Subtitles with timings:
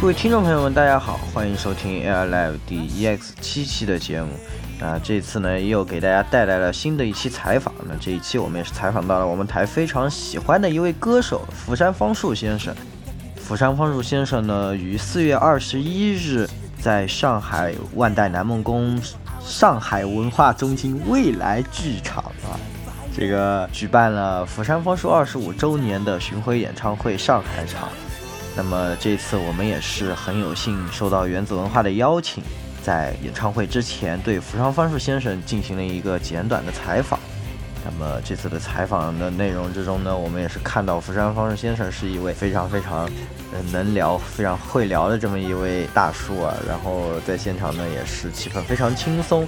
[0.00, 4.28] 各位听众朋友们，大家好，欢迎收听 Air Live 第 EX 七期的节目。
[4.80, 7.74] 啊，这次呢又给大家带来了新的一期采访。
[7.86, 12.74] 那这一期我们也是采访到了我们台非常喜欢的一位歌手釜山方树先生。
[13.36, 16.48] 釜山方树先生呢，于四月二十一日
[16.80, 18.98] 在上海万代南梦宫
[19.38, 22.56] 上海文化中心未来剧场啊，
[23.14, 27.90] 这个举办了釜山方树二十五周年的巡回演唱会上海场。
[28.56, 32.42] 那么这次我们也是很有幸受到原子文化的邀请，
[32.82, 37.18] 在演唱会之前对福山芳树先生进行了一个简短的采访。
[37.82, 43.08] 那么这次的采访的内容之中呢，我们也是看到福山芳树先生是一位非常非常
[43.72, 46.54] 能聊、非常会聊的这么一位大叔啊。
[46.68, 49.46] 然后在现场呢，也是气氛非常轻松。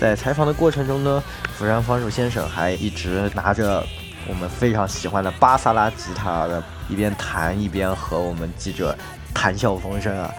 [0.00, 1.22] 在采访的过程中呢，
[1.56, 3.86] 福山芳树先生还一直拿着
[4.26, 6.62] 我们非常喜欢的巴萨拉吉他的。
[6.88, 8.96] 一边弹一边和我们记者
[9.34, 10.34] 谈笑风生啊，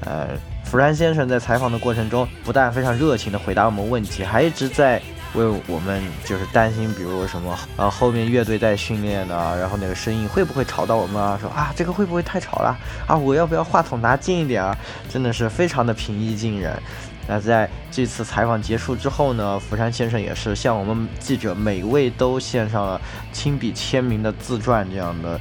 [0.00, 0.28] 呃，
[0.64, 5.00] 福山先生在采访的过程中，不但非常热情地回答我们问题，还一直在
[5.34, 11.36] 为我们就是担心，比如什么啊后面乐队在训练呢，然后那个声音会不会吵到我们啊？
[11.40, 12.76] 说啊这个会不会太吵了
[13.08, 13.16] 啊？
[13.16, 14.76] 我要不要话筒拿近一点啊？
[15.08, 16.80] 真的是非常的平易近人。
[17.26, 23.00] 那在这次采访结束之后呢，福山先生也是向我们记者每位都献上了
[23.32, 25.40] 亲笔签名的自传这样的。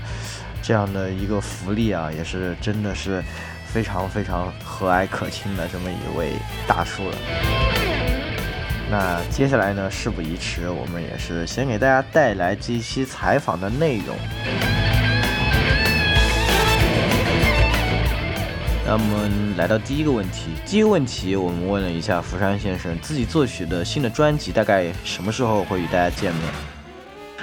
[0.62, 3.22] 这样的一个福利啊，也是真的是
[3.66, 6.32] 非常非常和蔼可亲的这么一位
[6.66, 7.16] 大叔了。
[8.90, 14.16] 那接下来呢，事不宜迟，我们也是先给大家带来这一期采访的内容。
[18.86, 26.40] 那我们来到第一个问题，第一个问题我们问了一下福山先生，自己作曲的新的专辑大概什么时候会与大家见面？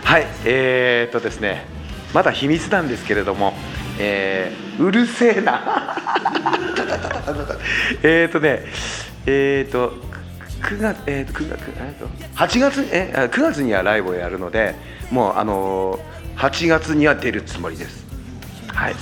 [0.03, 1.57] はい、えーとですね。
[2.12, 3.54] まだ秘密なんですけれども、
[3.98, 5.97] えー、うるせえな。
[8.03, 8.65] えっとね
[9.26, 9.94] えっ、ー、と
[10.62, 14.75] 9月えっ、ー、と9月えっー、と8月えー9月にはライブをやるので
[15.10, 18.03] もうあのー8月には出るつもりです。
[18.69, 18.94] はい。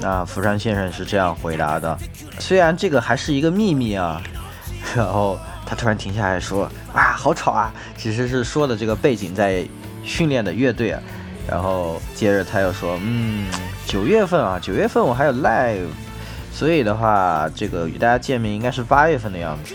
[0.00, 1.96] 那福山先生是这样回答的，
[2.40, 4.20] 虽然这个还是一个秘密啊，
[4.96, 9.64] 然后他突然停下来说：“啊，好吵啊！”其实是说的这个背景在
[10.04, 11.02] 训练的乐队啊，
[11.48, 13.48] 然后接着他又说，嗯，
[13.86, 15.88] 九月份啊，九月份我还有 live，
[16.52, 19.74] 所以的话，这个与大家见面应该是八月份的样子。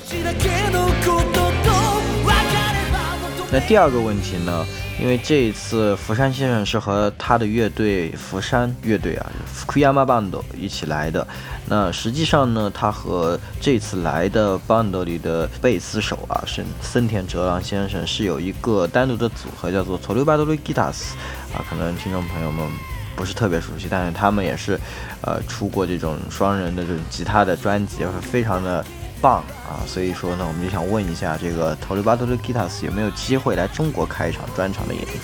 [3.51, 4.65] 那第二个问题呢？
[4.97, 11.27] 因为这一次福山先生是和他的乐队福山乐队啊，Fukuyama Band 一起来的。
[11.67, 21.13] 那实际上呢，他和这次来的 band 里的贝斯手啊，是森田哲郎先生，是有一个单独的组合，叫做 Torubadori Guitars
[21.53, 21.59] 啊。
[21.69, 22.65] 可能听众朋友们
[23.15, 24.79] 不是特别熟悉，但是他们也是
[25.21, 28.85] 呃出过这种双人的这种吉他的专辑，非常的。
[29.21, 29.81] 棒啊！
[29.87, 35.19] 所以说呢，我们就想问一下，这个 t o r i b a t o Guitars 有没有机会来中国开一场专场的演出？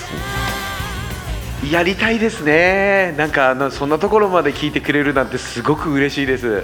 [1.71, 3.13] やりたいですね。
[3.17, 6.47] なんかあのそんなところまで聞いてくれるなんてすごく嬉しいです。
[6.47, 6.63] うん。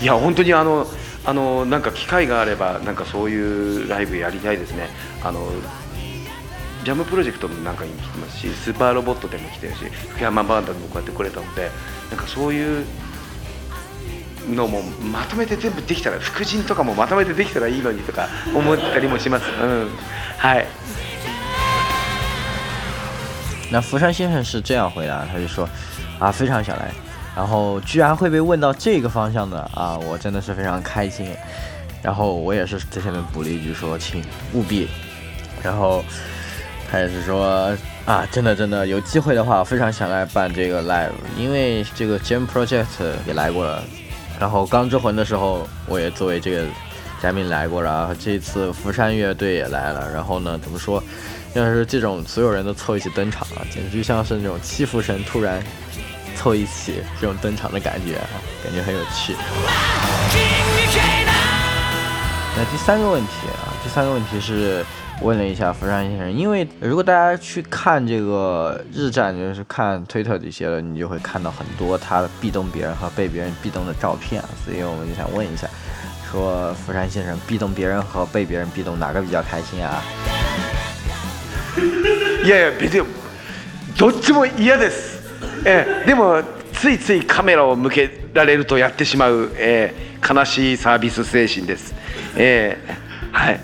[0.00, 0.86] いや本当にあの
[1.24, 4.88] あのなんか機会があればなんかそういうライブやりたいですね。
[5.24, 5.48] あの
[6.84, 11.70] ジャムプロジェクトもなんかに来てますし、スーパーロボットでも来てるし、福山バンドでもこうやってくれたので、
[12.10, 12.84] なんかそういう
[14.49, 14.81] のも
[15.11, 19.45] まとめて全部できたら副人とかもまとめてできたらいいのにとか思ったりもします。
[19.61, 19.89] 嗯，
[20.37, 20.65] 嗨。
[23.69, 25.67] 那福山先生是这样回答，他就说
[26.19, 26.89] 啊，非常想来，
[27.35, 31.35] 然后居然会被问到这个方向的啊，我真的是非常开心。
[32.01, 34.23] 然后我也是在下面补了一句说，请
[34.53, 34.87] 务必。
[35.61, 36.05] 然后
[36.89, 37.75] 他也是说
[38.05, 42.85] 啊，真的真的有机会的话，非常想来办这个 live，因为这个 Jam Project
[43.25, 43.83] 也来过了。
[44.40, 46.64] 然后《钢之魂》的时候，我也作为这个
[47.22, 50.10] 嘉宾来过，然后这次福山乐队也来了。
[50.12, 51.02] 然后呢，怎么说？
[51.54, 55.62] 要是这种所有人都凑一起登场啊，简直就像是那种七福神突然
[56.34, 58.14] 凑一起这种登场的感觉，
[58.64, 59.36] 感觉很有趣。
[62.56, 64.84] 那第三个问题啊，第三个问题是。
[65.21, 75.67] 问了一下福山先生，因为如果大家去看这个日战，就是看推特这些了，你就会看到很多他壁咚别人和被别人壁咚的照片，所以我们就想问一下，
[76.29, 80.01] 说福山先生壁咚别人和被别人壁咚哪个比较开心啊？
[82.43, 83.05] いやいや別に
[83.97, 85.21] どっちも嫌です。
[85.65, 86.41] えでも
[86.73, 89.93] ついついカメラを向けられるとやってしまう、え
[90.27, 91.93] 悲しいサービス精神です。
[92.35, 92.77] え
[93.31, 93.59] はい。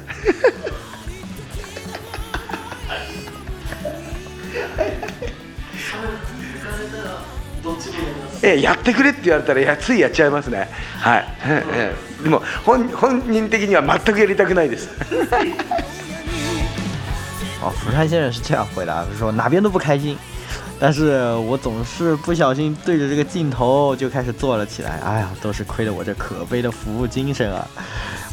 [8.43, 10.69] えーやってくれって言われたらやついやっちゃいますね。
[11.01, 14.89] はい、ええでも本本人的には全くやりたくないです。
[17.61, 20.17] 哦，福山先生是这样回答的，说哪边都不开心，
[20.79, 25.01] 但是我总是不小心对着这个镜头就开始做了起来。
[25.05, 27.67] 哎呀，都是亏了我这可悲的服务精神啊！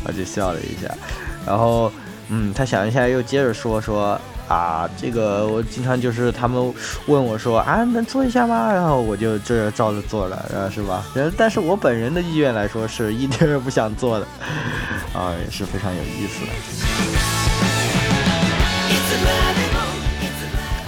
[0.06, 0.88] 我就笑了一下，
[1.48, 1.92] 然后，
[2.30, 6.74] 嗯，他想一下又接着说说啊，这个我经常就是他们
[7.08, 8.72] 问我说啊，能做一下吗？
[8.72, 11.04] 然后我就这照着做了，呃，是吧？
[11.16, 14.28] 然但是我本人的意愿来说是一点也不想做的，
[15.18, 16.52] 啊，也是非常有意思的。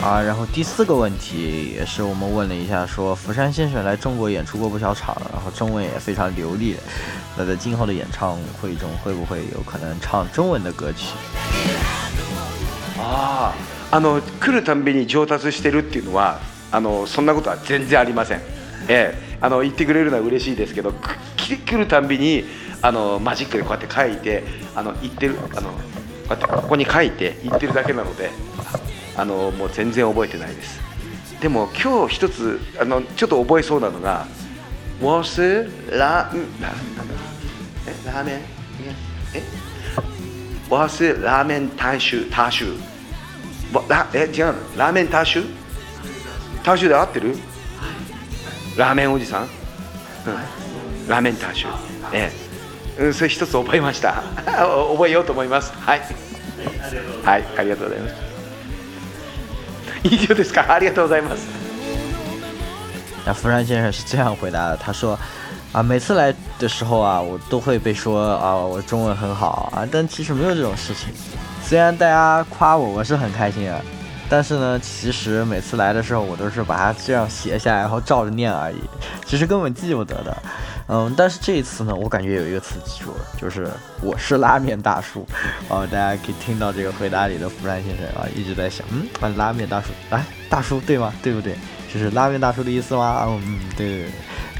[0.05, 6.77] 啊，然后第四个问题也是我们问了一下，说福山先生来中国演出过不少场，然后中文也非常流利。
[7.35, 11.07] 那在今后的演唱会中，会不会有可能唱中文的歌曲？
[13.09, 13.53] あ
[13.91, 16.39] あの来るたんびに上達してるっていうのは
[16.71, 18.41] あのそんなことは全然ありません。
[18.89, 19.27] ええ。
[19.39, 22.43] あの言ってくれるのは嬉しいですけどく来来るたんびに
[22.81, 24.43] あのマジックでこうやって書いて
[24.75, 25.75] あの言ってるあのこ
[26.25, 28.31] うやってここに書いて言ってるだけなので
[29.15, 30.79] あのもう全然覚えてないです。
[31.39, 34.25] でも今日一つあのちょっと覚えそうなのが
[34.99, 37.13] 「我是ラんななんだ
[37.85, 38.35] えラーメン？
[39.35, 39.43] え？
[40.67, 42.77] 我是ラーメン大衆大衆わ
[43.87, 45.43] ラえ違うラーメン大衆
[46.63, 47.35] 大衆で合ってる？
[48.77, 49.49] ラーメンおじさん、うん、
[51.07, 51.67] ラーメン大衆
[52.13, 52.31] え
[52.99, 54.21] え、うん、それ一つ覚えました。
[54.45, 55.73] 覚えようと思います。
[55.73, 56.01] はい。
[57.23, 58.15] はいありがとうございます。
[60.03, 60.71] 以上ですか？
[60.73, 61.47] ありがとうございます。
[63.25, 65.17] 那福山先生是这样回答的，他说。
[65.73, 71.09] 啊，每次来的时候啊，我都会被说啊，我中文很好啊，但其实没有这种事情。
[71.67, 73.77] 虽然大家夸我，我是很开心啊，
[74.29, 78.77] 但是呢，其实每次来的时候，我都是把它这样写下来，然后照着念而已，
[79.25, 80.37] 其实根本记不得的。
[80.87, 83.67] 嗯，但是这一次呢，我感觉有一个词记住了，就是
[84.01, 85.27] 我是拉面大叔。
[85.67, 91.13] 啊，大家可以听到这个回答里的弗兰先生啊，一直在想，嗯，啊，拉面大叔，哎，大叔对吗？
[91.21, 91.53] 对不对？
[91.91, 93.25] 这是拉面大叔的意思吗？
[93.27, 94.11] 嗯，对对对，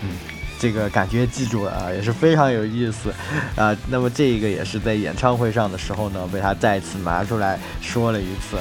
[0.04, 0.37] 嗯。
[0.60, 3.14] 这个感觉记住了啊，也是非常有意思
[3.56, 3.76] 啊。
[3.88, 8.58] 那么这一个也是在演唱会上的时候呢，被他再次拿出来说了一次。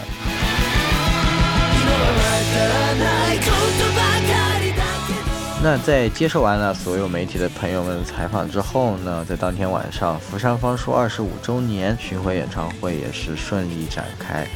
[5.63, 14.47] 那在接受完了所有媒体的朋友们的采访之后呢，在当天晚上，福山芳树二十五周年巡回演唱会也是顺利展开。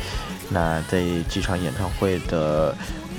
[0.50, 2.76] 那在这场演唱会的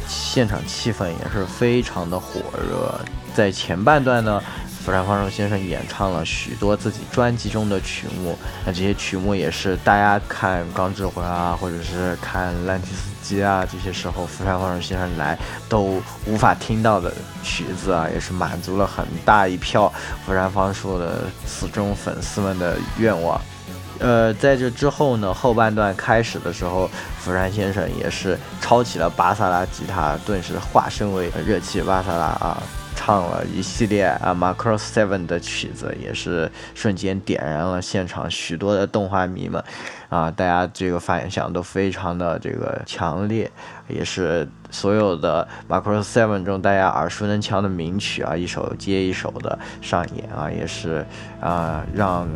[0.08, 2.94] 现场气氛也是非常的火热。
[3.34, 4.42] 在前半段呢，
[4.84, 15.38] 福山芳树先生演唱了许多自己专辑中的曲目，那这些曲目也是大家看《钢之魂》啊，或者是看《烂提斯基》啊，这些时候福山芳树先生来
[15.70, 17.14] 都无法听到的
[17.44, 19.92] 曲子啊，也是满足了很大一票
[20.26, 23.40] 福山芳树的死忠粉丝们的愿望。
[24.00, 32.64] 呃，在这之后呢，后半段开始的时候，福山先生也是抄起了巴萨拉吉他，顿时化身为热气巴萨拉啊。
[33.04, 39.64] 唱了一系列啊《microseven》的曲子，也是瞬间点燃了现场许多的动画迷们，
[40.08, 43.50] 啊，大家这个反响都非常的这个强烈，
[43.88, 51.06] 也是所有的《Macro Seven》中大家耳熟能详的名曲啊，一首接一首的上演啊，也是
[51.40, 52.28] 啊，让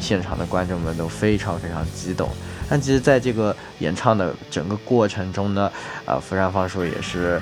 [0.00, 2.28] 现场的观众们都非常非常激动。
[2.70, 5.70] 但其实，在这个演唱的整个过程中呢，
[6.06, 7.38] 呃，福山芳树也是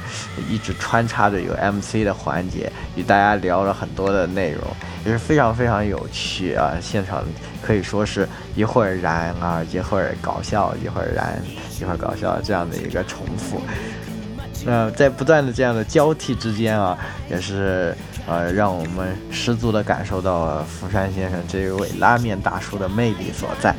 [0.49, 4.63] 一直穿插着有 MC 的环节，与大家聊了很多的内容，
[5.05, 6.75] 也是非常非常有趣啊！
[6.83, 7.23] 现场
[7.63, 11.41] 可以说是一会儿燃啊，一会儿搞笑，一会儿燃，
[11.81, 13.61] 一会儿搞笑这样的一个重复。
[14.65, 16.99] 那在不断的这样的交替之间啊，
[17.31, 23.75] 也是呃，让我们十足的感受到了福山先生这一位拉面大叔的魅力所在。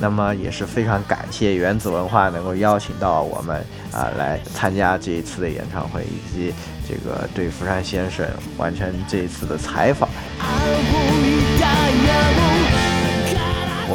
[0.00, 6.52] 那么也是非常感谢原子文化能够邀请到我们啊来参加这一次的演唱会，以及
[6.86, 8.26] 这个对福山先生
[8.58, 10.08] 完成这一次的采访。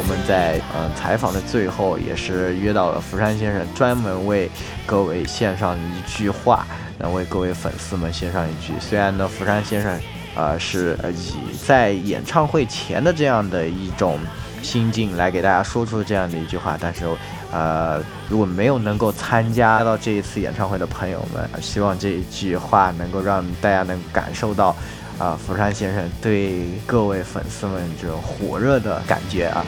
[0.00, 4.50] 我们在嗯采访的最后也是约到了福山先生，专门为
[4.86, 6.66] 各位献上一句话，
[6.96, 8.72] 能为各位粉丝们献上一句。
[8.80, 10.00] 虽然呢，福山先生
[10.34, 14.18] 呃是以在演唱会前的这样的一种。
[14.62, 17.06] 心境来给大家说出这样的一句话，但是，
[17.50, 24.76] 呃，如果没有能够参加到这一次演唱会的朋友们，希望这一句话能够让大家能感受到，
[25.18, 29.64] 啊，福山先生对各位粉丝们这种火热的感觉啊。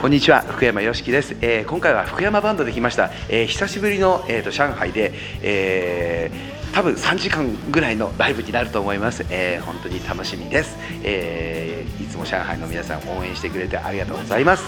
[0.00, 14.62] こんにちは福山よしきです、えー、今回は福山バンドで来ました、えー、久しぶりの、えーと、上海で、えー多分3時間ぐらいのライブになると思います、えー本当に楽しみです、えーいつも上海の皆さん応援してくれてありがとうございます。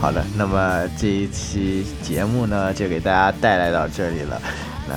[0.00, 4.40] 好的，那么这一期节目呢，就给大家带来到这里了。
[4.88, 4.94] 那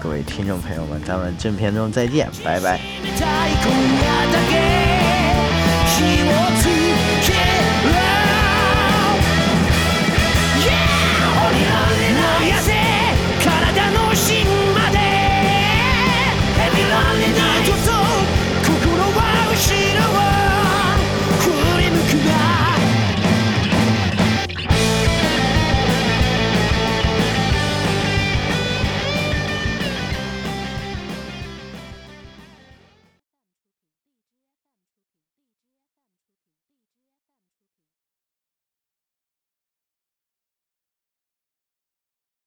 [0.00, 2.78] 各位听众朋友们，咱们正片中再见，拜拜。
[3.18, 3.24] た
[6.00, 6.27] い